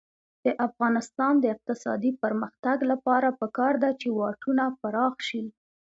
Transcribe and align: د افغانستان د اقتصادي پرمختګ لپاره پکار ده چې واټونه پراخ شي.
د 0.45 0.47
افغانستان 0.67 1.33
د 1.39 1.45
اقتصادي 1.55 2.11
پرمختګ 2.23 2.77
لپاره 2.91 3.35
پکار 3.41 3.73
ده 3.83 3.91
چې 3.99 4.07
واټونه 4.17 4.63
پراخ 4.81 5.15
شي. 5.27 5.43